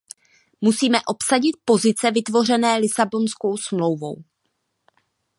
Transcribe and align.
Musíme 0.61 0.97
obsadit 1.07 1.55
pozice 1.65 2.11
vytvořené 2.11 2.77
Lisabonskou 2.77 3.57
smlouvou. 3.57 4.23